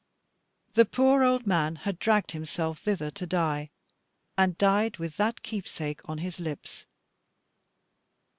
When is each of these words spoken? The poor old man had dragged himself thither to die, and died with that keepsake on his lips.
The 0.73 0.85
poor 0.85 1.21
old 1.23 1.45
man 1.45 1.75
had 1.75 1.99
dragged 1.99 2.31
himself 2.31 2.79
thither 2.79 3.11
to 3.11 3.27
die, 3.27 3.69
and 4.35 4.57
died 4.57 4.97
with 4.97 5.17
that 5.17 5.43
keepsake 5.43 5.99
on 6.09 6.17
his 6.17 6.39
lips. 6.39 6.87